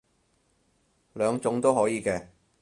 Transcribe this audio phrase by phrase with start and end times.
[1.13, 2.29] 兩種都可以嘅